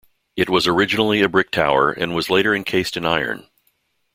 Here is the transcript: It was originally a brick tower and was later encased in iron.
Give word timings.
It 0.35 0.49
was 0.49 0.65
originally 0.65 1.21
a 1.21 1.29
brick 1.29 1.51
tower 1.51 1.91
and 1.91 2.15
was 2.15 2.31
later 2.31 2.55
encased 2.55 2.97
in 2.97 3.05
iron. 3.05 3.45